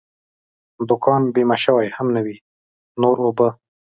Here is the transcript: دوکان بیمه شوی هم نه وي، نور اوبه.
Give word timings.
دوکان 0.87 1.23
بیمه 1.33 1.57
شوی 1.63 1.87
هم 1.95 2.07
نه 2.15 2.21
وي، 2.25 2.37
نور 3.01 3.17
اوبه. 3.25 3.49